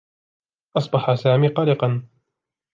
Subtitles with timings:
[0.77, 2.07] أصبح سامي قلقا.